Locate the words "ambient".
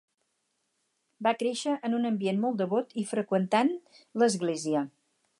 2.09-2.41